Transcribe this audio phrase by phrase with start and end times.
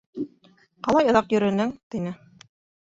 [0.87, 2.17] —Ҡалай оҙаҡ йөрөнөң,— тине.